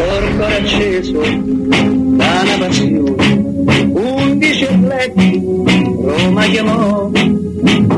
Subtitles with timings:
[0.00, 3.48] corpo acceso da una passione.
[3.92, 7.10] Undici atleti Roma chiamò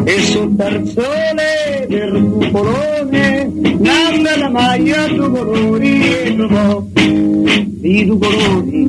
[0.05, 8.89] e sul tarzone del cupolone nanda la maglia due colori e trovò i due colori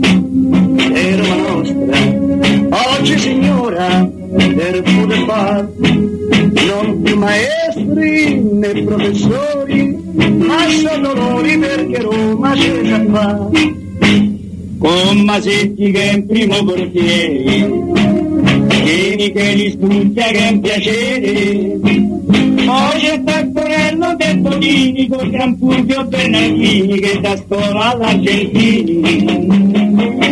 [0.94, 1.98] è Roma nostra
[2.98, 5.68] oggi signora per poter far
[6.68, 7.18] non più
[7.74, 9.98] maestri né professori
[10.38, 13.50] ma sono loro perché Roma c'è già fa
[14.78, 17.92] con Masetti che è in primo portiere
[18.84, 21.80] Vieni che li studia che è un piacere.
[22.66, 29.00] Poi c'è Taccorello De Bonini con Gran Fulvio Bernardini che da scuola all'Argentini.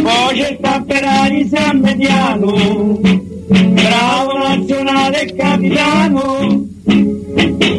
[0.01, 2.99] Poi c'è Tapperari San Mediano
[3.51, 6.70] bravo nazionale capitano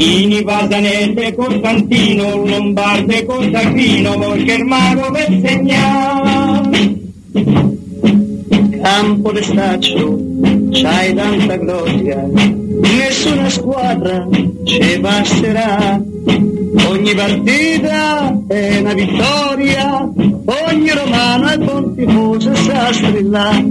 [0.02, 2.43] Ini Vasanelle Costantino
[3.52, 7.01] Tacchino Volchermano per segnare
[8.83, 10.18] campo di staccio
[10.73, 14.26] c'hai tanta gloria nessuna squadra
[14.65, 16.02] ci basterà.
[16.88, 23.65] Ogni partita è una vittoria ogni romano è buon tifoso sa strillare.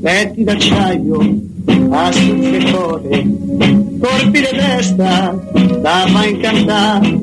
[0.00, 1.54] Petti d'acciaio
[1.90, 3.26] astuzze e cuore
[4.00, 5.34] colpi di testa
[5.80, 7.20] da fa incantare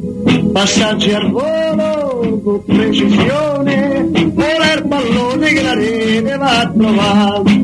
[0.52, 7.63] passaggi al volo con precisione vola il pallone che la rete va a trovare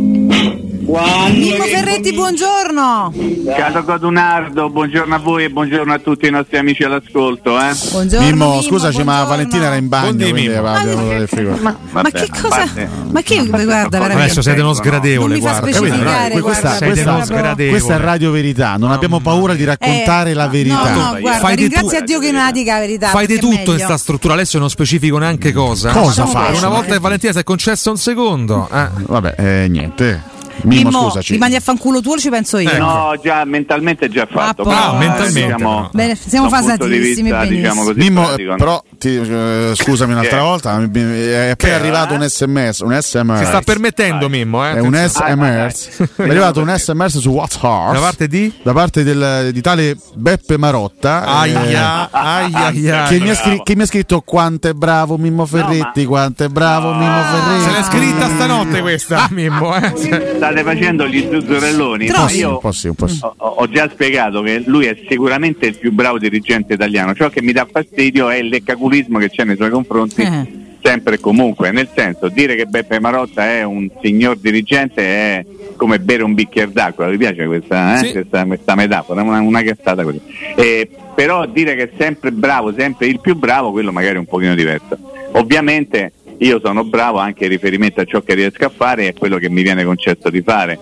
[0.89, 3.13] Mimmo Ferretti, buongiorno.
[3.55, 7.59] Caro Codunardo, buongiorno a voi e buongiorno a tutti i nostri amici all'ascolto.
[7.59, 7.75] Eh?
[7.91, 8.25] Buongiorno.
[8.25, 9.29] Mimmo, Mimmo, scusaci, ma buongiorno.
[9.29, 11.27] Valentina era in bagno.
[11.27, 11.51] Frigo.
[11.61, 12.47] Ma, ma Vabbè, che cosa?
[12.57, 14.23] parte- Ma che guarda veramente?
[14.23, 15.79] Adesso siete uno Non sgradevole, mi fa guarda.
[15.79, 17.69] Guarda, questa, questa- sgradevole.
[17.69, 20.91] questa è Radio Verità, non abbiamo paura di raccontare Eh, la verità.
[20.91, 23.09] No, no, guarda, Fai tu- a Dio che non la dica la verità.
[23.09, 25.91] Fai di tutto in sta struttura, adesso non specifico neanche cosa.
[25.91, 26.57] Cosa Per faccio?
[26.57, 28.67] Una volta che Valentina si è concesso un secondo.
[28.73, 28.87] eh.
[29.05, 30.37] Vabbè, eh, niente.
[30.63, 31.33] Mimmo, Mimmo, scusaci.
[31.33, 32.69] rimani a fanculo tuo, ci penso io.
[32.69, 32.83] Ecco.
[32.83, 34.63] No, già mentalmente è già fatto.
[34.63, 35.89] Ah, eh, mentalmente, diciamo, però.
[35.94, 38.56] Bene, siamo fasatissimi, vista, diciamo così, Mimmo, pratico, no?
[38.57, 40.44] però ti- eh, scusami un'altra Che?
[40.44, 43.39] volta, mi- mi- è appena arrivato un sms, un SMS.
[43.39, 44.66] Si sta permettendo, Mimmo.
[44.67, 44.73] Eh?
[44.75, 44.94] È un.
[44.95, 46.07] SMS.
[46.16, 48.53] È arrivato un SMS su WhatsApp Da parte di?
[48.63, 51.23] da parte del- di tale Beppe Marotta.
[51.23, 53.03] eh, Aia, aia, aia.
[53.07, 56.47] che mi, ha scri- che mi ha scritto quanto è bravo Mimmo Ferretti, quanto è
[56.50, 57.63] bravo Mimmo Ferretti.
[57.63, 59.75] Se l'è scritta stanotte questa, Mimmo.
[59.75, 60.38] Eh?
[60.51, 62.07] State facendo gli zuzzurelloni.
[62.07, 62.33] Troppo.
[62.33, 63.19] io Un po' sì, un po' sì.
[63.21, 67.13] ho, ho già spiegato che lui è sicuramente il più bravo dirigente italiano.
[67.13, 70.21] Ciò che mi dà fastidio è il leccaculismo che c'è nei suoi confronti.
[70.21, 70.67] Eh.
[70.81, 75.45] Sempre e comunque, nel senso, dire che Beppe Marotta è un signor dirigente è
[75.75, 78.05] come bere un bicchiere d'acqua, vi piace questa, eh?
[78.05, 78.11] Sì.
[78.13, 79.21] questa, questa metafora?
[79.21, 80.21] Una, una cazzata così.
[80.55, 84.25] Eh, però dire che è sempre bravo, sempre il più bravo, quello magari è un
[84.25, 84.97] pochino diverso.
[85.33, 89.13] Ovviamente io sono bravo anche in riferimento a ciò che riesco a fare e a
[89.17, 90.79] quello che mi viene concesso di fare.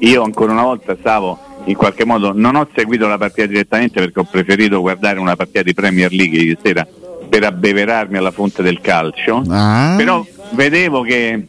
[0.00, 4.20] Io ancora una volta stavo in qualche modo, non ho seguito la partita direttamente perché
[4.20, 6.86] ho preferito guardare una partita di Premier League ieri sera
[7.28, 9.94] per abbeverarmi alla fonte del calcio, Ah.
[9.96, 11.48] però vedevo che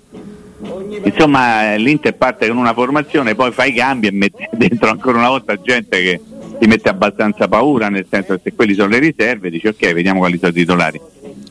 [1.04, 5.30] insomma l'Inter parte con una formazione, poi fa i cambi e mette dentro ancora una
[5.30, 6.22] volta gente che
[6.60, 10.20] ti mette abbastanza paura, nel senso che se quelli sono le riserve dici ok vediamo
[10.20, 11.00] quali sono i titolari.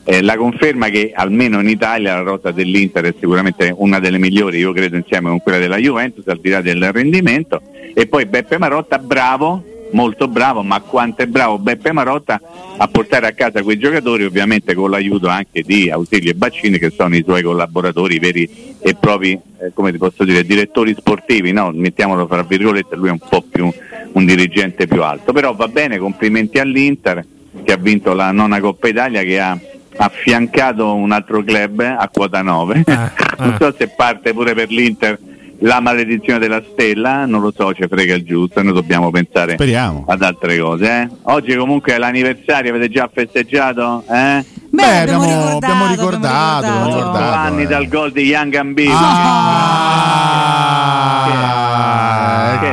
[0.09, 4.59] Eh, la conferma che almeno in Italia la rosa dell'Inter è sicuramente una delle migliori,
[4.59, 7.61] io credo insieme con quella della Juventus, al di là del rendimento,
[7.93, 12.39] e poi Beppe Marotta bravo, molto bravo, ma quanto è bravo Beppe Marotta
[12.77, 16.89] a portare a casa quei giocatori, ovviamente con l'aiuto anche di Ausilio e Baccini che
[16.89, 21.71] sono i suoi collaboratori, veri e propri, eh, come ti posso dire, direttori sportivi, no?
[21.73, 23.69] mettiamolo fra virgolette, lui è un po' più
[24.13, 27.25] un dirigente più alto, però va bene, complimenti all'Inter
[27.65, 29.59] che ha vinto la nona Coppa Italia che ha
[29.97, 32.83] affiancato un altro club a quota 9
[33.39, 35.17] non so se parte pure per l'Inter
[35.61, 40.05] la maledizione della stella non lo so, ci frega il giusto noi dobbiamo pensare Speriamo.
[40.07, 41.09] ad altre cose eh?
[41.23, 44.03] oggi comunque è l'anniversario avete già festeggiato?
[44.07, 44.45] Eh?
[44.69, 46.27] Beh, Beh, abbiamo, abbiamo- ricordato, abbiamo ricordato,
[46.57, 46.97] abbiamo ricordato.
[46.97, 47.25] ricordato.
[47.27, 47.67] Otto anni eh.
[47.67, 50.56] dal gol di Young Gambino Ah, è?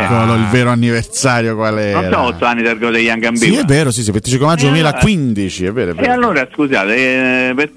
[0.02, 1.93] Eccolo il vero anniversario qual è?
[1.93, 4.67] non so 8 anni dal gol Young Gambino Sì, è vero, sì, sì, 25 maggio
[4.67, 6.12] Eh, allora- 2015, è vero, è E vero.
[6.12, 6.94] allora scusate,
[7.50, 7.70] eh, per-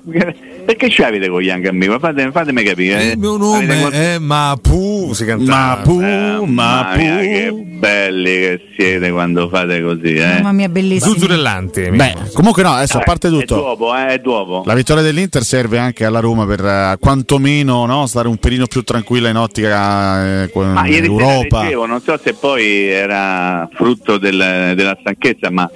[0.68, 1.98] perché ci avete con Young Gambino?
[1.98, 3.02] Fate, fatemi capire.
[3.02, 3.12] eh.
[3.14, 5.12] Il mio nome qual- è Mapu.
[5.14, 5.76] Si cantava.
[5.78, 10.26] Ma pu, Eh, ma mamma mia, che belli che siete quando fate così, eh.
[10.34, 11.14] Mamma mia, bellissimo.
[11.14, 11.90] Zuzzurellanti.
[11.92, 13.56] Beh, comunque no, adesso a parte È tutto.
[13.56, 14.64] dopo, eh, è dopo.
[14.66, 18.82] La vittoria dell'Inter serve anche alla Roma per eh, quantomeno no, stare un pelino più
[18.84, 21.62] tranquilla in ottica eh, con Ma ieri Europa.
[21.62, 25.70] leggevo, non so se poi era frutto del- della stanchezza, ma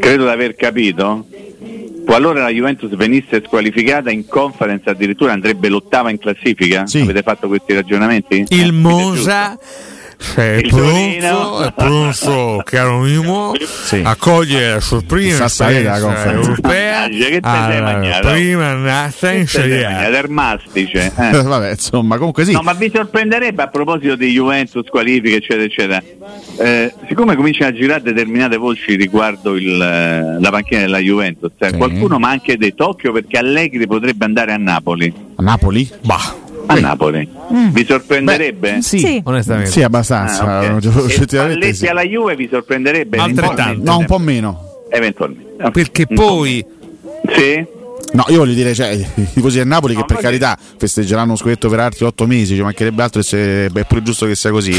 [0.00, 1.24] credo di aver capito
[2.08, 6.86] qualora la Juventus venisse squalificata in conference addirittura andrebbe l'ottava in classifica?
[6.86, 7.00] Sì.
[7.00, 8.46] Avete fatto questi ragionamenti?
[8.48, 9.58] Eh, Il mi Monza
[10.34, 13.54] è Il pronto, è pronto, caro Mimo,
[13.84, 14.00] Sì.
[14.04, 16.48] a cogliere la sua prima Sa salire la esperienza conferenza.
[16.50, 20.10] europea Ah, che te sei alla prima annata in Serie A.
[20.10, 21.12] Del mastice.
[21.16, 21.36] eh.
[21.38, 22.52] Eh, Vabbè, insomma, comunque sì.
[22.52, 26.02] No, ma vi sorprenderebbe a proposito di Juventus, qualifiche, eccetera, eccetera.
[26.58, 31.68] Eh, siccome cominciano a girare determinate voci riguardo il, eh, la panchina della Juventus, eh,
[31.70, 31.76] Sì.
[31.76, 35.12] qualcuno ma anche dei Tokyo perché Allegri potrebbe andare a Napoli.
[35.36, 35.88] A Napoli?
[36.02, 36.34] Bah,
[36.70, 37.28] A Napoli.
[37.72, 38.74] Vi sorprenderebbe?
[38.74, 38.98] Beh, sì.
[38.98, 39.20] Sì.
[39.24, 39.70] onestamente.
[39.70, 40.58] Sì, abbastanza.
[40.58, 41.26] Ah, ok.
[41.26, 41.86] Cioè, sì.
[41.86, 43.16] alla Juve vi sorprenderebbe?
[43.18, 43.82] Altrettanto.
[43.82, 44.84] No, un po' meno.
[44.90, 45.70] Eventualmente.
[45.70, 47.32] Perché Un poi po'.
[47.32, 47.76] Sì?
[48.10, 51.26] No, io voglio dire, cioè, i tifosi del Napoli che No, per ma carità festeggeranno
[51.26, 54.24] uno scudetto per altri otto mesi, ci mancherebbe altro e se, beh, è pure giusto
[54.24, 54.72] che sia così.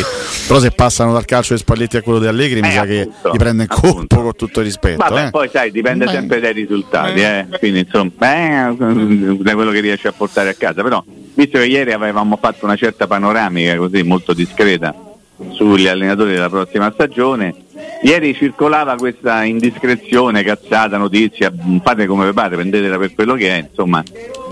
[0.48, 3.02] Però se passano dal calcio di Spalletti a quello di Allegri, mi Eh, sa che
[3.02, 4.98] appunto, li prende in colpo con tutto il rispetto.
[5.08, 5.30] Vabbè, eh.
[5.30, 6.12] poi sai, dipende Beh.
[6.12, 7.46] sempre dai risultati, eh.
[7.60, 10.82] quindi insomma, eh, da quello che riesce a portare a casa.
[10.82, 11.04] Però,
[11.40, 14.94] visto che ieri avevamo fatto una certa panoramica così molto discreta
[15.52, 17.56] sugli allenatori della prossima stagione,
[18.04, 21.50] ieri circolava questa indiscrezione, cazzata, notizia,
[21.82, 24.04] fate come pare, prendetela per quello che è, insomma,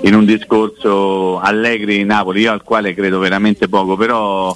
[0.04, 4.56] in un discorso Allegri-Napoli, io al quale credo veramente poco, però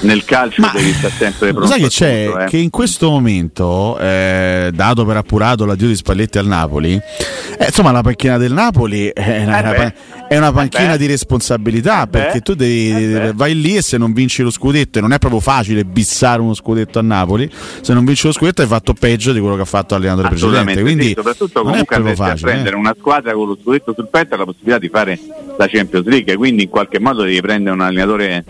[0.00, 1.68] nel calcio Ma- devi stare sempre pronto.
[1.68, 2.26] sai che a c'è?
[2.26, 2.44] tutto, eh.
[2.46, 6.94] Che in questo momento, eh, dato per appurato l'addio di Spalletti al Napoli,
[7.58, 9.94] eh, insomma la panchina del Napoli è una, Eh una
[10.28, 10.98] è una panchina beh.
[10.98, 14.98] di responsabilità Eh perché tu devi, Eh vai lì e se non vinci lo scudetto,
[14.98, 17.50] e non è proprio facile bissare uno scudetto a Napoli,
[17.80, 20.80] se non vinci lo scudetto hai fatto peggio di quello che ha fatto l'allenatore precedente.
[20.82, 22.50] Quindi sì, soprattutto comunque andresti a facile.
[22.50, 22.78] prendere eh.
[22.78, 25.18] una squadra con lo scudetto sul petto e la possibilità di fare
[25.56, 28.44] la Champions League, quindi in qualche modo devi prendere un allenatore,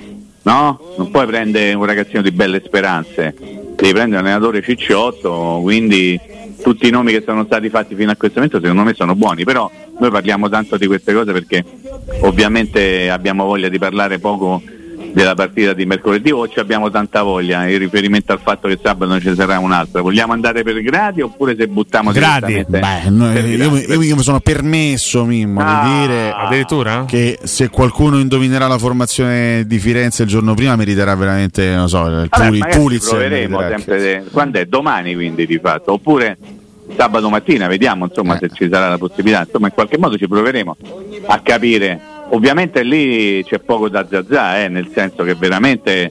[0.46, 0.94] no?
[0.96, 6.18] Non puoi prendere un ragazzino di belle speranze, devi prendere un allenatore cicciotto, quindi
[6.62, 9.44] tutti i nomi che sono stati fatti fino a questo momento secondo me sono buoni,
[9.44, 11.64] però noi parliamo tanto di queste cose perché
[12.20, 14.62] ovviamente abbiamo voglia di parlare poco
[15.16, 19.10] della partita di mercoledì o ci abbiamo tanta voglia in riferimento al fatto che sabato
[19.10, 20.02] non ci sarà un'altra.
[20.02, 22.62] Vogliamo andare per gradi oppure se buttiamo Gradi?
[22.68, 25.84] Beh, no, io, io- io mi sono permesso, Mimmo, Ah.
[25.88, 27.04] di dire addirittura?
[27.06, 32.04] che se qualcuno indovinerà la formazione di Firenze il giorno prima meriterà veramente, non so,
[32.08, 33.10] il, Vabbè, Puli- Pulitzer.
[33.16, 36.36] proveremo sempre che- de- quando è domani quindi di fatto oppure
[36.94, 38.38] sabato mattina vediamo insomma Eh.
[38.42, 40.76] se ci sarà la possibilità insomma in qualche modo ci proveremo
[41.26, 46.10] a capire ovviamente lì c'è poco da zazà eh, nel senso che veramente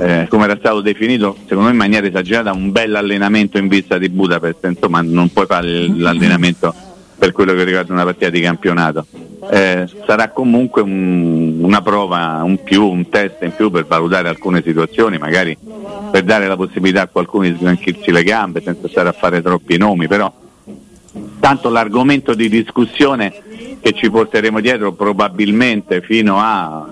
[0.00, 3.98] eh, come era stato definito secondo me in maniera esagerata un bel allenamento in vista
[3.98, 4.64] di Budapest.
[4.64, 6.74] Insomma non puoi fare l'allenamento
[7.18, 9.06] per quello che riguarda una partita di campionato.
[9.50, 14.62] Eh, sarà comunque un- una prova un più, un test in più per valutare alcune
[14.64, 15.56] situazioni, magari
[16.10, 19.76] per dare la possibilità a qualcuno di sgranchirsi le gambe senza stare a fare troppi
[19.78, 20.32] nomi, però
[21.40, 23.32] tanto l'argomento di discussione
[23.80, 26.86] che ci porteremo dietro probabilmente fino a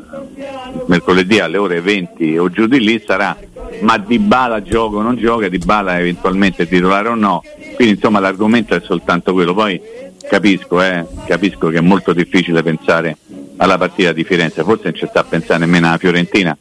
[0.87, 3.37] mercoledì alle ore 20 o giù di lì sarà
[3.81, 7.43] ma Di Bala gioca o non gioca, Di Bala eventualmente titolare o no,
[7.75, 9.81] quindi insomma l'argomento è soltanto quello, poi
[10.29, 13.17] capisco, eh, capisco che è molto difficile pensare
[13.59, 16.57] alla partita di Firenze, forse non ci sta a pensare nemmeno alla Fiorentina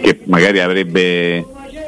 [0.00, 1.44] che magari avrebbe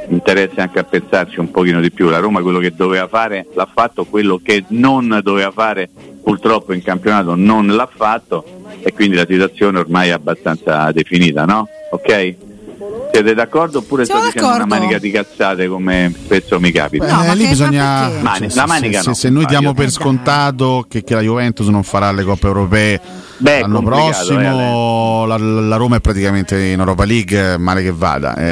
[0.09, 2.09] interesse anche a pensarci un pochino di più.
[2.09, 5.89] La Roma quello che doveva fare l'ha fatto, quello che non doveva fare
[6.23, 8.45] purtroppo in campionato non l'ha fatto
[8.83, 11.69] e quindi la situazione ormai è abbastanza definita, no?
[11.91, 12.35] Ok?
[13.13, 14.83] Siete d'accordo oppure Siamo sto dicendo una d'accordo.
[14.83, 17.07] manica di cazzate come spesso mi capita?
[17.15, 18.09] No, Eh, ma lì bisogna.
[18.09, 18.21] ma?
[18.21, 19.15] Mani- se- la manica se, no.
[19.15, 23.01] se noi diamo per Eh, scontato che, che la Juventus non farà le coppe europee
[23.39, 28.37] Beh, l'anno complicato, prossimo, la, la Roma è praticamente in Europa League, male che vada.
[28.37, 28.51] eh.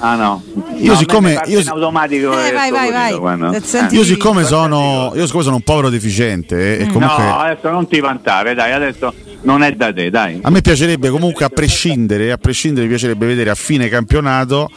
[0.00, 0.42] Ah no.
[0.76, 3.16] Io No, siccome- io in automatico Eh, vai, vai, vai.
[3.18, 3.50] guarda.
[3.52, 7.68] Eh, Io siccome, sono, io siccome sono un povero deficiente eh, e comunque No, adesso
[7.70, 9.12] non ti vantare, dai, adesso
[9.42, 10.38] non è da te, dai.
[10.42, 14.70] a me piacerebbe comunque a prescindere, a prescindere mi piacerebbe vedere a fine campionato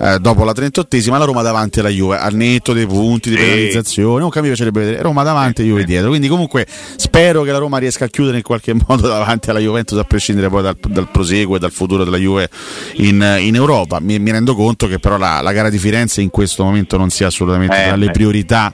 [0.00, 4.24] eh, dopo la 38esima la Roma davanti alla Juve, al netto dei punti di penalizzazione,
[4.24, 7.78] a me piacerebbe vedere Roma davanti e Juve dietro, quindi comunque spero che la Roma
[7.78, 11.56] riesca a chiudere in qualche modo davanti alla Juventus a prescindere poi dal, dal proseguo
[11.56, 12.48] e dal futuro della Juve
[12.96, 14.00] in, in Europa.
[14.00, 17.10] Mi, mi rendo conto che però la, la gara di Firenze in questo momento non
[17.10, 18.12] sia assolutamente Eh, tra le beh.
[18.12, 18.72] priorità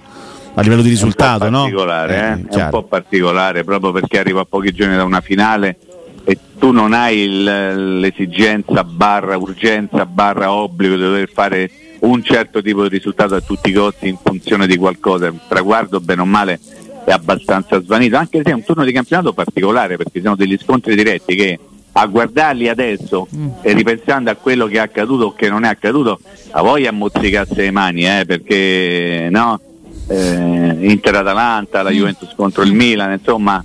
[0.53, 1.63] a livello di risultato, è un po' no?
[1.63, 5.77] particolare, eh, è un po' particolare proprio perché arriva a pochi giorni da una finale
[6.25, 12.63] e tu non hai il- l'esigenza barra urgenza barra obbligo di dover fare un certo
[12.63, 16.25] tipo di risultato a tutti i costi in funzione di qualcosa, il traguardo bene o
[16.25, 16.59] male
[17.05, 20.95] è abbastanza svanito, anche se è un turno di campionato particolare perché sono degli scontri
[20.95, 21.59] diretti che
[21.93, 23.27] a guardarli adesso
[23.63, 26.21] e ripensando a quello che è accaduto o che non è accaduto,
[26.53, 29.61] a voglia a mozzicarsi le mani, eh, perché no?
[30.09, 33.63] eh, Inter-Atalanta, la Juventus contro il Milan, insomma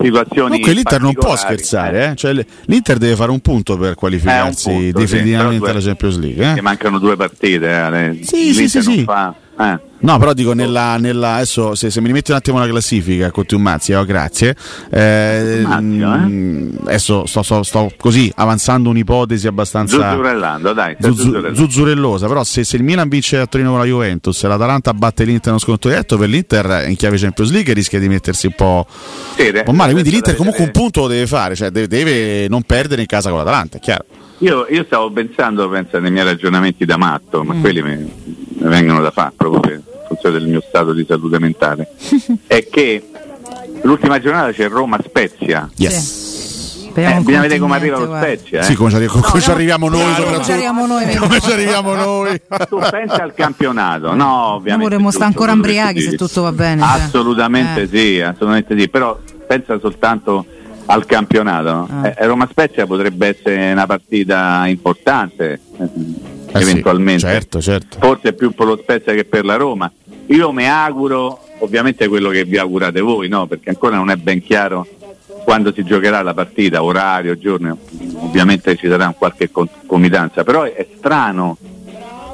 [0.00, 2.14] situazioni Comunque l'Inter non può scherzare, eh?
[2.14, 5.80] Ccè, l- l'Inter deve fare un punto per qualificarsi Eh, un punto, definitivamente sì, alla
[5.80, 6.52] Champions League.
[6.54, 6.62] Che Eh?
[6.62, 7.68] mancano due partite.
[7.68, 9.02] eh, Sì, sì, sì, sì.
[9.04, 9.78] fa- eh.
[10.00, 13.44] No, però dico nella, nella adesso se, se mi rimetti un attimo la classifica con
[13.56, 14.54] Mazzi, oh, grazie.
[14.90, 16.18] Eh, Mazzio, eh?
[16.18, 22.26] mm, Adesso sto, sto- sto così avanzando un'ipotesi abbastanza Zuzzurellando, dai, zuzzu- zuzzurellosa.
[22.28, 25.46] Però se, se il Milan vince a Torino con la Juventus e l'Atalanta batte l'Inter
[25.46, 28.86] nello sconto diretto, per l'Inter in chiave Champions League rischia di mettersi un po',
[29.36, 29.92] Sì, un po' male.
[29.92, 30.84] Quindi adesso l'Inter comunque un vedere.
[30.84, 34.04] punto lo deve fare, cioè deve, deve non perdere in casa con l'Atalanta, è chiaro.
[34.38, 37.46] Io, io stavo pensando, pensa nei miei ragionamenti da matto, Mm.
[37.48, 41.38] ma quelli mi, mi vengono da fare proprio per funzione del mio stato di salute
[41.38, 41.88] mentale,
[42.48, 43.08] è che
[43.82, 45.70] l'ultima giornata c'è Roma-Spezia.
[45.76, 46.26] Yes.
[46.94, 48.16] Eh, bisogna vedere come arriva lo.
[48.16, 48.58] Spezia.
[48.58, 48.62] eh.
[48.64, 50.32] Sì, come ci, arri- come ci no, arriviamo noi, no, soprattutto.
[50.32, 52.40] come ci arriviamo noi, Come ci arriviamo noi.
[52.68, 54.88] tu pensi al campionato, no, ovviamente.
[54.90, 56.80] vorremmo stare ancora ambriachi se tutto va bene.
[56.82, 56.90] cioè.
[56.90, 57.86] Assolutamente Eh.
[57.88, 60.44] sì, assolutamente sì, però pensa soltanto
[60.86, 61.86] al campionato.
[61.88, 62.08] Ah.
[62.16, 65.60] Eh, Roma Spezia potrebbe essere una partita importante,
[66.52, 67.20] eh, Eh sì, eventualmente.
[67.20, 67.98] certo, certo.
[68.00, 69.90] Forse più per lo Spezia che per la Roma.
[70.26, 73.46] Io mi auguro, ovviamente quello che vi augurate voi, no?
[73.46, 74.86] perché ancora non è ben chiaro
[75.44, 77.78] quando si giocherà la partita, orario, giorno,
[78.16, 79.50] ovviamente ci sarà qualche
[79.86, 81.56] comitanza, però è strano,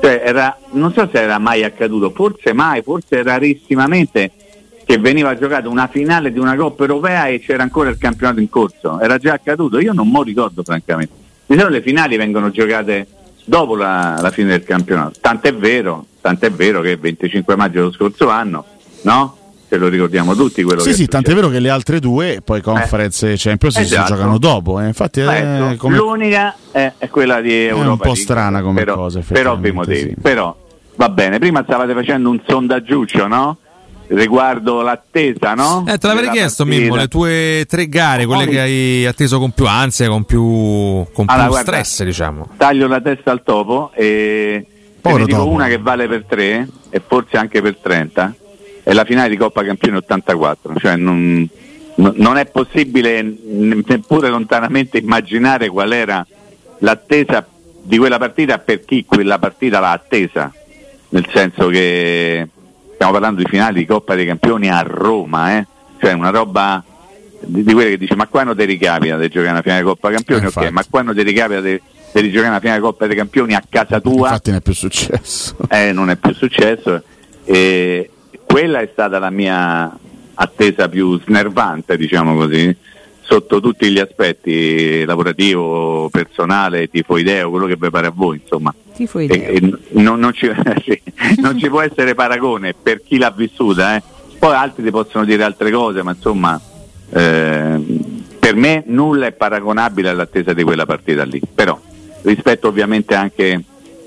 [0.01, 4.33] cioè, era, non so se era mai accaduto, forse mai, forse rarissimamente
[4.85, 8.51] che veniva giocata una finale di una Coppa Europea e c'era ancora il campionato in
[8.51, 11.15] corso, era già accaduto, io non me lo ricordo francamente,
[11.47, 13.07] di solito le finali vengono giocate
[13.45, 17.93] dopo la, la fine del campionato, tant'è vero, tant'è vero che il 25 maggio dello
[17.93, 18.65] scorso anno,
[19.03, 19.37] no?
[19.69, 22.41] Se lo ricordiamo tutti quello Sì, che sì, è tant'è vero che le altre due,
[22.45, 24.11] poi Conference e Champions, si Esatto.
[24.13, 24.79] giocano dopo.
[24.81, 24.87] eh.
[24.87, 25.27] Infatti, è
[25.71, 25.97] Ecco, come...
[25.97, 27.91] L'unica è, è quella di Europa.
[27.91, 29.99] un po' League, strana come però, cosa, Per ovvi motivi.
[30.11, 30.15] sì.
[30.21, 30.55] Però
[30.97, 33.57] va bene, prima stavate facendo un sondaggiuccio, no?
[34.07, 35.85] Riguardo l'attesa, no?
[35.89, 36.83] Eh, te l'avrei chiesto, partita.
[36.85, 40.43] Mimmo, le tue tre gare, quelle Oh, che hai atteso con più ansia, con più,
[40.43, 42.49] con più Allora, guarda, stress, diciamo.
[42.57, 44.67] Taglio la testa al topo e
[45.01, 45.51] Povero ne dico topo.
[45.51, 48.35] una che vale per 3 e forse anche per 30.
[48.83, 50.75] È la finale di Coppa Campioni 84.
[50.79, 51.49] Cioè non,
[51.97, 56.25] no- non è possibile ne- neppure lontanamente immaginare qual era
[56.81, 57.47] l'attesa
[57.83, 60.53] di quella partita per chi quella partita l'ha attesa.
[61.09, 62.49] Nel senso che
[63.05, 65.67] stiamo parlando di finali di Coppa dei Campioni a Roma, eh?
[66.01, 66.83] cioè una roba
[67.41, 70.11] di, di quelle che dice ma quando ti ricapita di giocare una finale di Coppa
[70.11, 70.73] Campioni, Eh, ok, infatti.
[70.73, 71.81] ma quando ti ricapita di,
[72.13, 74.73] di giocare una finale di Coppa dei Campioni a casa tua, Infatti non è più
[74.73, 75.57] successo.
[75.69, 77.03] eh, non è più successo.
[77.45, 78.11] E
[78.47, 79.95] quella è stata la mia
[80.33, 82.75] attesa più snervante, diciamo così,
[83.25, 88.73] sotto tutti gli aspetti lavorativo, personale, tifoideo, quello che vi pare a voi, insomma.
[88.95, 90.49] Tifo E- e non, non ci,
[91.41, 94.03] non ci può essere paragone per chi l'ha vissuta, eh.
[94.39, 96.61] poi altri ti possono dire altre cose, ma insomma
[97.11, 101.81] ehm, per me nulla è paragonabile all'attesa di quella partita lì, però
[102.23, 103.63] rispetto ovviamente anche,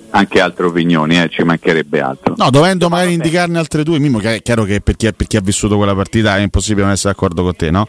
[0.09, 2.33] anche altre opinioni, eh, ci mancherebbe altro.
[2.37, 5.37] No, dovendo magari indicarne altre due, Mimmo, che è chiaro che per chi, per chi
[5.37, 7.87] ha vissuto quella partita è impossibile non essere d'accordo con te, no?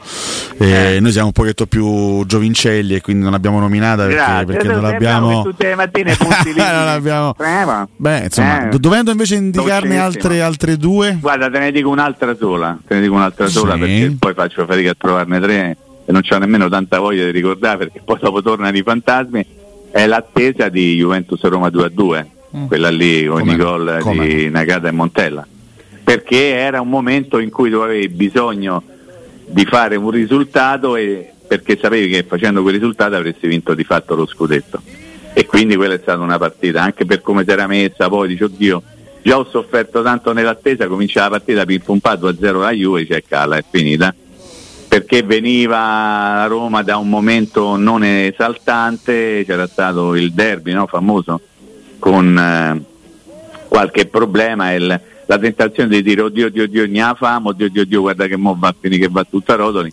[0.59, 4.69] Eh, Noi siamo un pochetto più giovincelli e quindi non l'abbiamo nominata perché, Grazie, perché
[4.69, 5.43] non l'abbiamo.
[5.43, 6.59] tutte le mattine punti lì.
[6.61, 7.35] non l'abbiamo.
[7.37, 7.89] Brava.
[7.97, 8.69] Beh, insomma, Eh.
[8.69, 13.01] do- dovendo invece indicarne altre, altre due, Guarda, te ne dico un'altra sola, te ne
[13.03, 13.79] dico un'altra sola Sì.
[13.81, 17.77] perché poi faccio fatica a trovarne tre e non c'ho nemmeno tanta voglia di ricordare
[17.79, 19.47] perché poi dopo tornano i fantasmi.
[19.99, 22.31] È l'attesa di Juventus Roma 2 a 2,
[22.69, 23.65] quella lì con Come i no?
[23.65, 25.45] gol di Nagata e Montella.
[26.05, 28.81] Perché era un momento in cui tu avevi bisogno
[29.45, 34.15] di fare un risultato e perché sapevi che facendo quel risultato avresti vinto di fatto
[34.15, 34.81] lo scudetto.
[35.33, 38.45] E quindi quella è stata una partita, anche per come si era messa, poi dice
[38.45, 38.81] oddio,
[39.21, 43.25] già ho sofferto tanto nell'attesa, comincia la partita pim pum pa 2-0 la Juve, c'è
[43.27, 44.15] cala, è finita.
[44.89, 51.41] Perché veniva la Roma da un momento non esaltante, c'era stato il derby no, famoso
[51.99, 52.85] con eh,
[53.69, 57.83] qualche problema e la tentazione di dire oddio oddio oddio ne ha fame, oddio oddio
[57.83, 59.93] oddio guarda che mo va a finire che va tutta a rotoli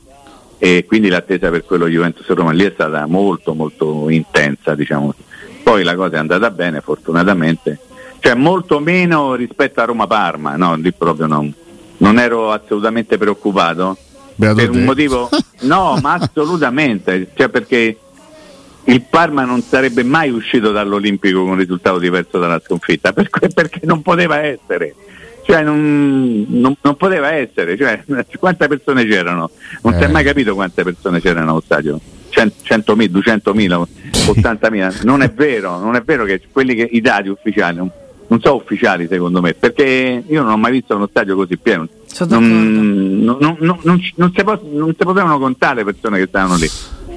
[0.58, 5.14] e quindi l'attesa per quello Juventus Roma lì è stata molto molto intensa diciamo.
[5.62, 7.80] Poi la cosa è andata bene fortunatamente.
[8.20, 11.54] Cioè molto meno rispetto a Roma Parma no lì proprio non,
[11.98, 13.98] non ero assolutamente preoccupato
[14.36, 14.78] Beato per te.
[14.78, 15.30] un motivo?
[15.62, 17.30] No ma assolutamente.
[17.34, 17.98] Cioè perché
[18.88, 23.14] il Parma non sarebbe mai uscito dall'Olimpico con un risultato diverso dalla sconfitta.
[23.14, 24.94] Perché, perché non poteva essere.
[25.46, 27.78] Cioè non, non- non poteva essere.
[27.78, 28.04] Cioè,
[28.40, 29.50] quante persone c'erano?
[29.82, 30.08] Non si è Eh.
[30.12, 32.00] mai capito quante persone c'erano allo stadio.
[32.36, 37.80] 100.000, 200.000, 80.000 non è vero non è vero che quelli che i dati ufficiali
[38.28, 41.88] non, so ufficiali secondo me, perché io non ho mai visto uno stadio così pieno.
[42.28, 46.70] Non, non, non, non, si po- non si potevano contare le persone che stavano lì.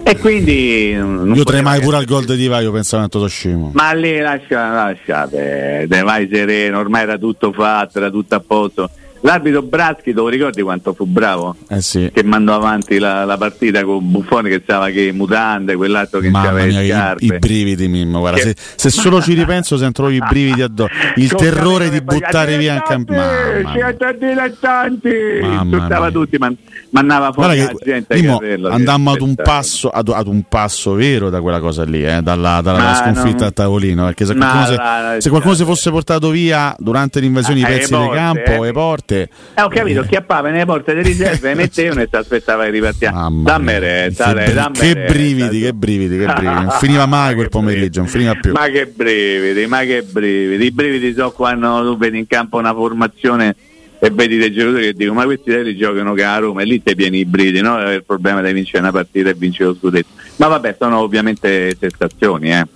[0.02, 3.70] E quindi non Io tremai pure al gol di Divaio pensavo a Toto Scimo.
[3.74, 8.90] Ma lì lascia, lasciate, te vai sereno, ormai era tutto fatto, era tutto a posto.
[9.20, 11.56] L'arbitro Braschi, te lo ricordi quanto fu bravo?
[11.68, 12.10] Eh sì.
[12.12, 16.52] Che mandò avanti la, la partita con Buffone che stava che mutande, quell'altro che Mamma
[16.52, 17.24] mia, le i, scarpe.
[17.24, 21.28] i brividi Mimmo, guarda, Che- se, se solo ci ripenso sento i brividi addosso, il
[21.32, 23.12] Con terrore di che buttare via in campo.
[23.12, 23.86] "Dilettanti, Mamma mia.
[23.98, 25.10] Siete dilettanti!
[25.42, 26.56] Insultava tutti, man-
[26.90, 28.14] mandava fuori Guarda la che gente.
[28.14, 32.04] Mimmo, carrello, andammo ad un, passo, ad, ad un passo vero da quella cosa lì,
[32.04, 34.04] eh, dalla, dalla Ma sconfitta non- a tavolino.
[34.04, 37.72] Perché se qualcuno, si- la- se qualcuno si fosse portato via durante l'invasione Ah, i
[37.72, 38.66] eh, pezzi di porte, campo, eh.
[38.66, 38.72] le
[39.08, 43.42] porte, Eh, ho capito, chiappava nelle porte delle riserve, mettevano e si aspettava che ripartiamo.
[43.42, 46.44] Dammi retta, che, dai, bri- brividi, che brividi, che brividi.
[46.44, 48.52] Non finiva mai quel pomeriggio, non finiva più.
[48.52, 50.64] Ma che brividi, ma che brividi.
[50.66, 53.56] I brividi so quando tu vedi in campo una formazione
[54.00, 56.80] e vedi dei giocatori che dicono ma questi dei giocano che a Roma e lì
[56.82, 57.80] te pieni i brividi, no?
[57.90, 60.08] Il problema è vincere una partita e vincere lo scudetto.
[60.36, 62.66] Ma vabbè, sono ovviamente sensazioni, eh.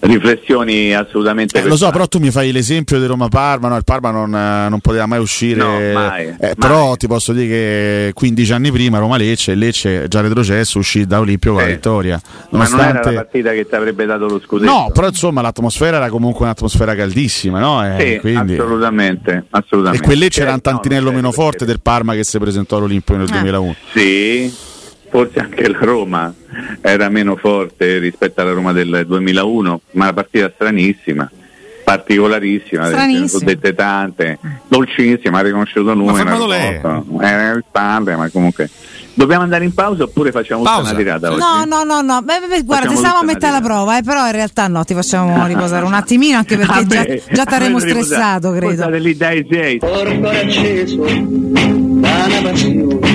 [0.00, 3.76] Riflessioni assolutamente Eh, lo so, però tu mi fai l'esempio di Roma-Parma, no?
[3.76, 6.54] il Parma non, eh, non poteva mai uscire, No, mai, Eh, mai.
[6.56, 11.18] però ti posso dire che 15 anni prima Roma-Lecce, il Lecce già retrocesso, uscì da
[11.18, 11.74] Olimpio con la Sì.
[11.74, 12.20] vittoria.
[12.50, 13.12] Ma non era la Nonostante...
[13.14, 14.70] partita che ti avrebbe dato lo scudetto.
[14.70, 17.84] No, però insomma l'atmosfera era comunque un'atmosfera caldissima, no?
[17.84, 20.04] Eh, Sì, quindi- assolutamente, E assolutamente.
[20.06, 22.76] quel Lecce era Eh, un no, tantinello non meno forte del Parma che si presentò
[22.76, 23.32] all'Olimpio nel Eh.
[23.32, 23.74] 2001.
[23.92, 24.54] Sì,
[25.10, 26.32] forse anche la Roma
[26.80, 31.30] era meno forte rispetto alla Roma del 2001, ma una partita stranissima,
[31.84, 34.38] particolarissima, ne sono dette tante,
[34.68, 36.22] dolcissima, ha riconosciuto lui.
[36.22, 36.80] Ma lei.
[37.20, 38.68] Era distante, ma comunque.
[39.18, 40.90] Dobbiamo andare in pausa oppure facciamo tutta Pausa.
[40.90, 41.40] una tirata oggi?
[41.40, 42.22] No, no, no, no.
[42.22, 44.94] Beh, beh, guarda, ti stavamo a mettere alla prova, eh, però in realtà no, ti
[44.94, 48.74] facciamo riposare un attimino anche perché già, Vabbè, già ti avremo avete stressato, credo.
[48.74, 49.78] State lì dai 6.
[49.78, 53.07] Porco acceso da una passione,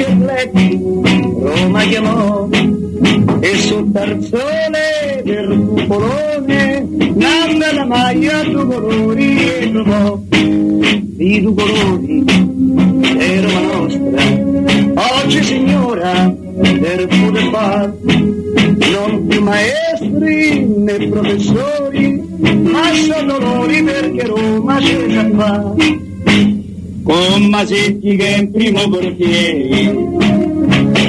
[0.00, 0.80] atleti
[1.40, 2.48] Roma chiamò
[3.40, 10.20] e sul tarzone del cupolone nanda la maglia due colori e trovò.
[11.18, 12.24] I due colori
[13.18, 15.24] è Roma nostra.
[15.24, 17.92] Oggi signora per poter far
[18.92, 22.22] non più maestri né professori
[22.62, 25.74] ma sono dolori perché Roma c'è già fa
[27.02, 30.10] con Masetti che è in primo portiere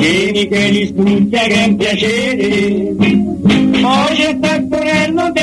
[0.04, 2.96] Vieni che li studia che è un piacere.
[3.82, 4.36] Poi c'è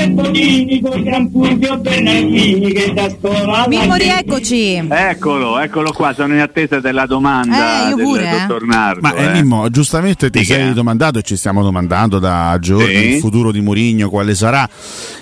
[0.00, 4.82] Tacquarello del Bonini con Gran Fulvio Bernardini che da scuola Mimmo, rieccoci.
[4.88, 8.38] Eccolo, eccolo qua, sono in attesa della domanda Eh, io del pure, eh.
[8.46, 9.00] dottor Nardo.
[9.02, 9.32] Ma eh, eh.
[9.32, 10.54] Mimmo, giustamente ti Dica.
[10.54, 13.14] sei domandato e ci stiamo domandando da giorni Sì.
[13.14, 14.68] il futuro di Mourinho quale sarà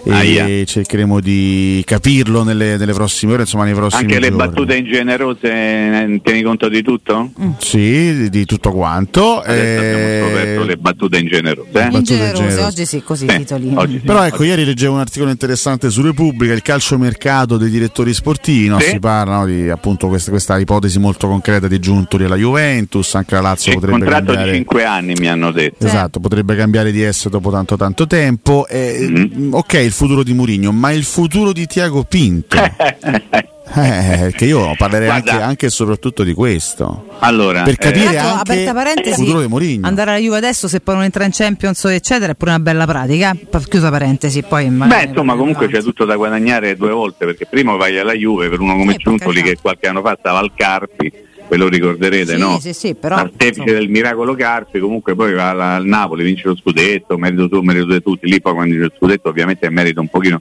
[0.05, 0.65] e Aia.
[0.65, 4.47] cercheremo di capirlo nelle, nelle prossime ore, insomma nei prossimi Anche le giorni.
[4.47, 7.31] battute ingenerose, eh, tieni conto di tutto?
[7.59, 9.41] Sì, di, di tutto quanto.
[9.41, 11.69] Adesso abbiamo eh, scoperto le battute ingenerose.
[11.73, 11.89] eh?
[11.91, 12.63] Ingenerose, generose.
[12.63, 13.71] oggi sì, così Sì, titoli.
[13.75, 14.05] oggi sì.
[14.05, 18.79] Però ecco, ieri leggevo un articolo interessante su Repubblica, il calciomercato dei direttori sportivi, no?
[18.81, 18.91] Sì.
[18.91, 23.35] si parla no, di appunto questa, questa ipotesi molto concreta di Giuntoli alla Juventus, anche
[23.35, 24.51] la Lazio Il potrebbe contratto cambiare.
[24.51, 25.87] di 5 anni mi hanno detto.
[25.87, 28.67] Esatto, potrebbe cambiare di esso dopo tanto tanto tempo.
[28.69, 29.49] Eh, Mhm.
[29.53, 32.57] Ok, il futuro di Mourinho, ma il futuro di Tiago Pinto?
[33.75, 37.07] Eh, che io parlerei anche, anche e soprattutto di questo.
[37.21, 39.87] allora, Per eh, capire l'altro, anche aperta il parentesi, futuro di Mourinho.
[39.87, 42.87] andare alla Juve adesso se poi non entra in Champions eccetera è pure una bella
[42.87, 43.37] pratica
[43.69, 47.99] chiusa parentesi poi Beh, insomma, comunque c'è tutto da guadagnare due volte perché prima vai
[47.99, 51.13] alla Juve per uno come per Giuntoli che qualche anno fa stava al Carpi,
[51.49, 52.59] ve lo ricorderete, Sì, no?
[52.61, 53.79] sì, sì, però, Artefice insomma.
[53.79, 58.03] del miracolo Carpi, comunque poi va al Napoli, vince lo scudetto, merito tu, merito di
[58.03, 60.41] tutti, lì poi quando vince lo scudetto ovviamente è merito un pochino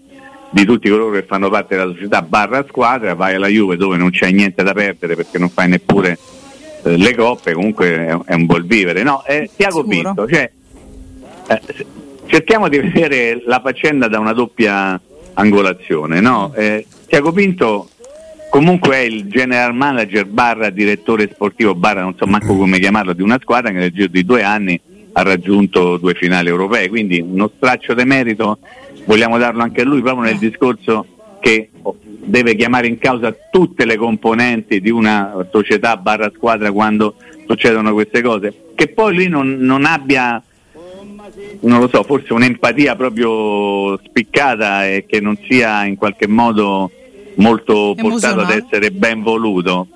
[0.50, 4.10] di tutti coloro che fanno parte della società barra squadra, vai alla Juve dove non
[4.10, 6.18] c'è niente da perdere perché non fai neppure
[6.84, 9.04] eh, le coppe, comunque è, è un buon vivere.
[9.04, 9.84] No, eh, Tiago?
[9.84, 10.50] Pinto, cioè,
[11.48, 11.62] eh,
[12.28, 15.00] cerchiamo di vedere la faccenda da una doppia
[15.34, 16.20] angolazione.
[16.20, 16.54] No?
[16.56, 17.90] Eh, Tiago Pinto
[18.50, 23.22] comunque è il general manager barra direttore sportivo barra non so manco come chiamarlo di
[23.22, 24.80] una squadra che nel giro di due anni
[25.18, 28.60] ha raggiunto due finali europee quindi uno straccio di merito
[29.06, 31.06] vogliamo darlo anche a lui proprio nel discorso
[31.40, 31.72] che
[32.06, 37.16] deve chiamare in causa tutte le componenti di una società barra squadra quando
[37.48, 40.42] succedono queste cose che poi lui non, non abbia
[41.62, 46.90] non lo so, forse un'empatia proprio spiccata e che non sia in qualche modo
[47.36, 49.88] molto portato ad essere ben voluto.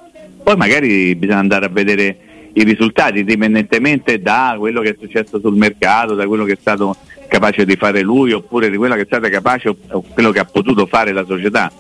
[0.44, 5.56] Poi magari bisogna andare a vedere i risultati, indipendentemente da quello che è successo sul
[5.56, 6.96] mercato, da quello che è stato
[7.28, 10.46] capace di fare lui, oppure di quello che è stato capace o quello che ha
[10.46, 11.72] potuto fare la società.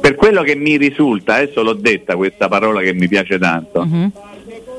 [0.00, 4.12] Per quello che mi risulta, adesso l'ho detta questa parola che mi piace tanto, Mhm.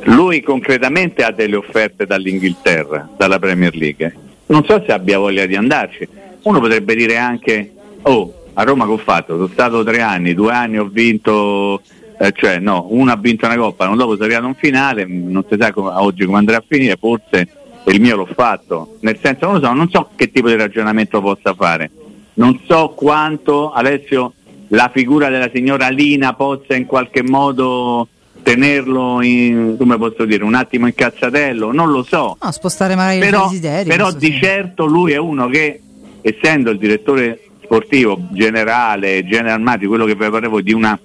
[0.05, 4.15] lui concretamente ha delle offerte dall'Inghilterra, dalla Premier League.
[4.47, 6.07] Non so se abbia voglia di andarci.
[6.43, 7.71] Uno potrebbe dire anche,
[8.03, 9.33] oh, a Roma che ho fatto?
[9.33, 11.81] Sono stato tre anni, due anni ho vinto,
[12.17, 15.05] eh, cioè no, uno ha vinto una coppa, l'anno dopo sono arrivato a un finale,
[15.05, 17.47] non si sa come- oggi come andrà a finire, forse
[17.87, 18.97] il mio l'ho fatto.
[19.01, 21.91] Nel senso, non lo so, non so che tipo di ragionamento possa fare.
[22.35, 24.33] Non so quanto Alessio
[24.69, 28.07] la figura della signora Lina possa in qualche modo
[28.41, 32.37] tenerlo in, come posso dire, un attimo in cazzatello, non lo so.
[32.41, 33.89] No, spostare magari Però, i desideri.
[33.89, 34.39] però di sì.
[34.39, 35.81] certo lui è uno che,
[36.21, 40.97] essendo il direttore sportivo generale, general manager, quello che vi parlevo di una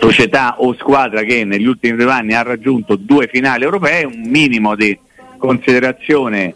[0.00, 4.74] società o squadra che negli ultimi due anni ha raggiunto due finali europee, un minimo
[4.74, 4.96] di
[5.38, 6.54] considerazione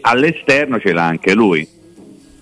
[0.00, 1.66] all'esterno ce l'ha anche lui.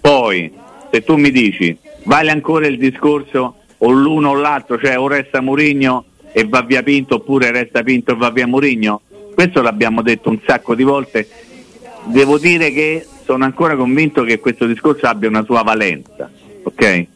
[0.01, 0.53] Poi,
[0.91, 5.41] se tu mi dici, vale ancora il discorso o l'uno o l'altro, cioè o resta
[5.41, 9.03] Murigno e va via Pinto oppure resta Pinto e va via Murigno,
[9.35, 11.29] questo l'abbiamo detto un sacco di volte.
[12.05, 16.31] Devo dire che sono ancora convinto che questo discorso abbia una sua valenza,
[16.63, 17.07] ok?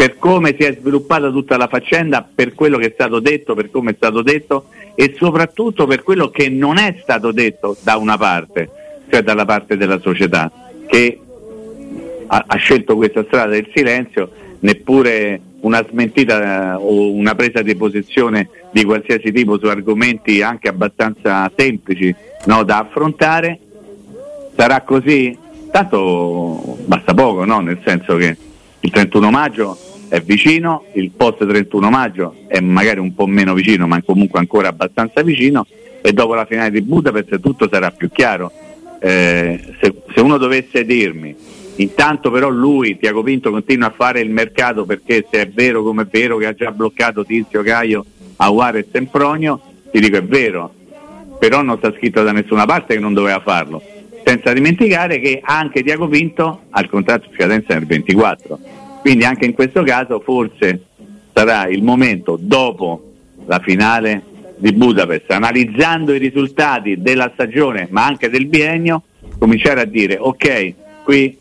[0.00, 3.70] Per come si è sviluppata tutta la faccenda, per quello che è stato detto, per
[3.70, 8.16] come è stato detto e soprattutto per quello che non è stato detto da una
[8.16, 8.70] parte,
[9.10, 10.50] cioè dalla parte della società,
[10.86, 11.20] che
[12.28, 17.76] ha, ha scelto questa strada del silenzio, neppure una smentita eh, o una presa di
[17.76, 22.14] posizione di qualsiasi tipo su argomenti anche abbastanza semplici
[22.46, 23.58] no, da affrontare.
[24.56, 25.36] Sarà così?
[25.70, 27.60] Tanto basta poco, no?
[27.60, 28.34] nel senso che
[28.80, 33.86] il 31 maggio è vicino, il post 31 maggio è magari un po' meno vicino,
[33.86, 35.64] ma comunque ancora abbastanza vicino,
[36.02, 38.50] e dopo la finale di Budapest tutto sarà più chiaro.
[39.00, 41.34] Eh, se, se uno dovesse dirmi,
[41.76, 46.02] intanto però lui, Tiago Pinto, continua a fare il mercato perché se è vero come
[46.02, 48.04] è vero che ha già bloccato Tizio Caio,
[48.36, 49.60] Aguare e Sempronio,
[49.92, 50.74] ti dico è vero,
[51.38, 53.80] però non sta scritto da nessuna parte che non doveva farlo.
[54.24, 58.58] Senza dimenticare che anche Tiago Pinto ha il contratto di scadenza nel 24.
[59.00, 60.84] Quindi anche in questo caso forse
[61.32, 63.12] sarà il momento dopo
[63.46, 64.22] la finale
[64.58, 69.02] di Budapest, analizzando i risultati della stagione ma anche del biennio,
[69.38, 71.36] cominciare a dire ok, qui,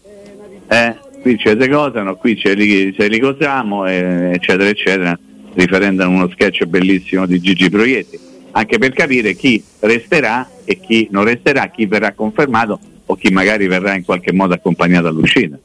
[0.67, 5.19] eh, qui c'è le cose, no, qui ce li cosiamo, eh, eccetera, eccetera,
[5.53, 8.17] riferendo a uno sketch bellissimo di Gigi Proietti,
[8.51, 13.67] anche per capire chi resterà e chi non resterà, chi verrà confermato o chi magari
[13.67, 15.59] verrà in qualche modo accompagnato all'uscita.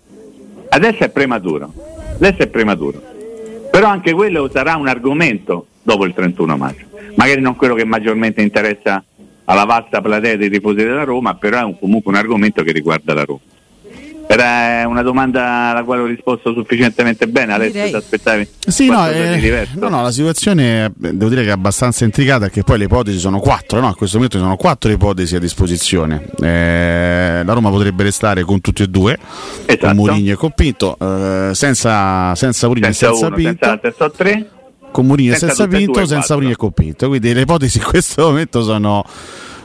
[0.75, 1.73] Adesso è prematuro,
[2.17, 3.01] adesso è prematuro,
[3.71, 8.43] però anche quello sarà un argomento dopo il 31 maggio, magari non quello che maggiormente
[8.43, 9.05] interessa
[9.45, 13.15] alla vasta platea dei tifosi della Roma, però è un- comunque un argomento che riguarda
[13.15, 13.41] la Roma.
[14.27, 19.69] Era una domanda alla quale ho risposto sufficientemente bene, Alessio, ti aspettavi Sì, no, eh,
[19.75, 23.19] no, no, la situazione eh, devo dire che è abbastanza intricata perché poi le ipotesi
[23.19, 23.89] sono quattro, no?
[23.89, 26.25] a questo momento ci sono quattro ipotesi a disposizione.
[26.41, 29.19] Eh, la Roma potrebbe restare con tutti e due,
[29.67, 29.87] Esatto.
[29.87, 34.11] con Mourinho e con Pinto, eh, senza, senza Mourinho senza e senza uno, Pinto, senza
[34.11, 34.49] tre?
[34.91, 36.35] con Mourinho e senza senza Pinto, senza.
[36.35, 37.09] Mourinho e con Pinto.
[37.09, 39.05] Quindi le ipotesi in questo momento sono...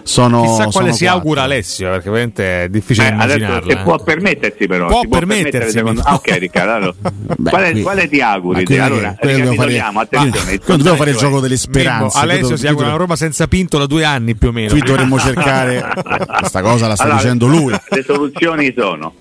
[0.09, 1.19] sono Chissà quale sono si quattro.
[1.19, 3.77] augura Alessio, perché veramente è difficile Eh, se eh.
[3.83, 6.93] può permettersi però Può si permettersi, mi- ah, ok Riccardo allora,
[7.37, 11.11] Beh, quale, qui- quale ti auguri qui allora dobbiamo fare- attenzione il quello dobbiamo fare
[11.11, 12.17] il gioco delle Mimmo, speranze.
[12.17, 14.69] Alessio si augura una Roma senza Pinto da due anni più o meno.
[14.71, 15.85] Qui dovremmo cercare
[16.39, 17.73] questa cosa la sta Allora, dicendo lui.
[17.89, 19.13] Le soluzioni sono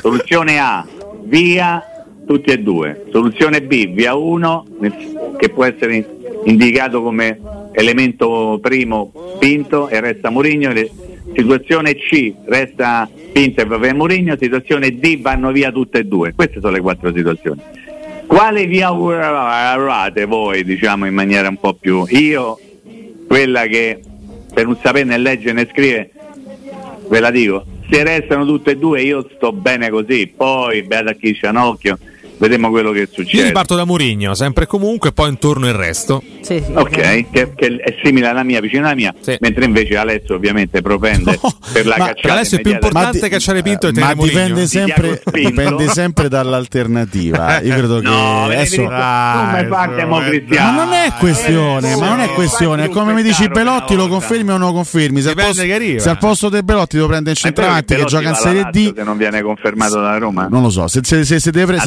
[0.00, 0.86] soluzione A,
[1.24, 1.82] via
[2.26, 4.64] tutti e due, soluzione B, via uno,
[5.38, 6.04] che può essere in-
[6.44, 7.38] indicato come
[7.76, 10.72] elemento primo Pinto e resta Mourinho,
[11.34, 16.32] situazione C, resta Pinto e va via Mourinho, situazione D, vanno via tutte e due.
[16.34, 17.60] Queste sono le quattro situazioni.
[18.26, 22.04] Quale vi augurate voi, diciamo in maniera un po' più...
[22.08, 22.58] Io,
[23.26, 24.00] quella che
[24.52, 26.10] per non sapere né leggere né scrivere,
[27.08, 31.34] ve la dico, se restano tutte e due io sto bene così, poi beata chi
[31.34, 31.98] c'ha un occhio,
[32.38, 33.44] vedremo quello che Io succede.
[33.44, 36.22] riparto da Murigno, sempre e comunque, poi intorno il resto.
[36.42, 36.90] Sì, sì, Ok,
[37.30, 39.36] che, che è simile alla mia, vicino alla mia, Sì.
[39.40, 43.28] mentre invece Alessio ovviamente propende No, per la ma cacciata Alessio è più importante di-
[43.28, 44.38] cacciare Pinto e eh, tenere ma Mourinho.
[44.42, 47.60] dipende Di sempre, dipende sempre dall'alternativa.
[47.62, 48.82] Io credo che No, adesso.
[48.82, 50.76] come parte mo Cristiano?
[50.76, 52.84] Ma non è questione, ma non è questione.
[52.84, 55.20] È come mi dici Belotti, lo confermi o non lo confermi?
[55.20, 56.00] Se al, Dipende posto, che arriva.
[56.00, 58.94] se al posto di Belotti lo prende in vero centravanti che gioca in Serie D.
[58.96, 60.46] se non viene confermato dalla Roma?
[60.50, 61.78] Non lo so, se, se, se, se deve,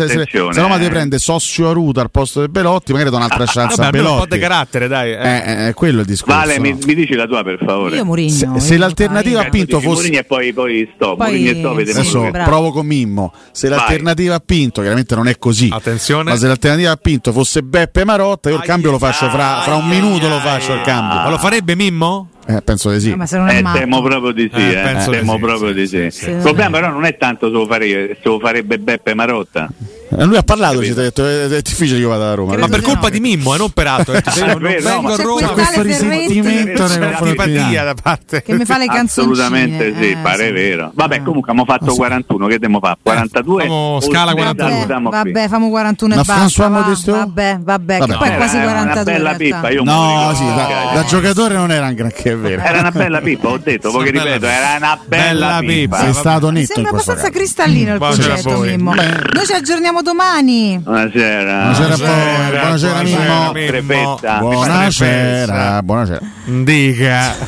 [0.48, 0.80] se, se- Roma eh.
[0.80, 4.18] ti prende Sossio Aruto al posto di Belotti, magari do un'altra chance Vabbè, a un
[4.20, 5.12] po' di carattere, dai.
[5.12, 5.18] eh.
[5.18, 6.38] Eh, eh, quello è il discorso.
[6.40, 7.96] Vale, mi, mi dici la tua per favore.
[7.98, 8.30] Io Mourinho.
[8.30, 11.18] Se- io se l'alternativa a Pinto fosse- Mourinho e poi, poi stop.
[11.18, 13.34] Poi- Mourinho e te Adesso provo con Mimmo.
[13.52, 13.78] Se Vai.
[13.78, 15.70] l'alternativa a Pinto, chiaramente non è così.
[15.72, 16.32] Attenzione.
[16.32, 19.76] Ma se l'alternativa a Pinto fosse Beppe Marotta, io il cambio lo faccio fra, fra
[19.76, 21.16] un minuto lo faccio il cambio.
[21.20, 22.30] Ma lo farebbe Mimmo?
[22.48, 23.12] Eh, penso di sì.
[23.12, 25.46] Eh, ma se non è Eh, temo proprio di sì, Eh, eh, temo di sì,
[25.46, 26.08] proprio sì, di sì.
[26.10, 26.30] sì, sì.
[26.32, 29.70] Il problema però non è tanto se lo, fare- se lo farebbe Beppe Marotta.
[30.12, 32.58] Eh, Lui ha parlato, ci ha detto è, è difficile che io vada a Roma.
[32.58, 33.10] Ma per colpa no.
[33.10, 34.14] di Mimmo, e non per altro.
[34.14, 35.48] Eh, se io non vengo a Roma.
[35.50, 37.86] questo risentimento Ferretti nei C'è confronti di antipatia Milano.
[37.86, 38.42] da parte.
[38.42, 39.34] che mi fa le canzoncine.
[39.34, 40.52] Assolutamente sì, eh, pare sì.
[40.52, 40.92] vero.
[40.94, 41.24] Vabbè, Eh.
[41.24, 42.98] comunque abbiamo fatto 41, che dobbiamo fare?
[43.04, 43.62] 42?
[43.64, 44.70] Famo scala O 41.
[44.70, 45.18] salutiamo qui.
[45.32, 46.68] Vabbè, famo 41 Ma e basta.
[47.12, 49.38] Vabbè, vabbè, che poi è Era quasi una 42 bella in realtà.
[49.38, 52.62] pippa, io No, sì, da, da giocatore non era un granché è vero.
[52.62, 55.24] Era una bella pippa, ho detto, poi che Una bella ripeto, era una bella,
[55.60, 56.00] Bella pippa.
[56.00, 58.70] Sei stato Mi netto sembra abbastanza cristallino il concetto, voi.
[58.70, 58.94] Mimmo.
[58.96, 60.80] Noi ci aggiorniamo domani.
[60.84, 61.62] Buonasera.
[61.62, 63.52] Buonasera a voi, buonasera, Mimmo.
[63.52, 64.40] Trepetta.
[64.40, 66.20] Buonasera, buonasera.
[66.46, 67.48] Dica.